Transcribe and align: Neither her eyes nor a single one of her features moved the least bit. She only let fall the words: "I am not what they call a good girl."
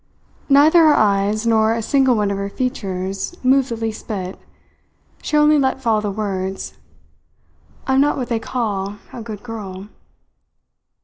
Neither 0.49 0.79
her 0.79 0.95
eyes 0.95 1.45
nor 1.45 1.73
a 1.75 1.81
single 1.83 2.15
one 2.15 2.31
of 2.31 2.37
her 2.39 2.49
features 2.49 3.35
moved 3.43 3.69
the 3.69 3.75
least 3.75 4.07
bit. 4.07 4.39
She 5.21 5.37
only 5.37 5.59
let 5.59 5.79
fall 5.79 6.01
the 6.01 6.09
words: 6.09 6.73
"I 7.85 7.93
am 7.93 8.01
not 8.01 8.17
what 8.17 8.27
they 8.29 8.39
call 8.39 8.95
a 9.13 9.21
good 9.21 9.43
girl." 9.43 9.89